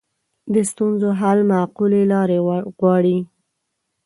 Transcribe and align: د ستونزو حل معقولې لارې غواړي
د 0.53 0.55
ستونزو 0.71 1.09
حل 1.19 1.39
معقولې 1.51 2.01
لارې 2.13 2.37
غواړي 2.79 3.17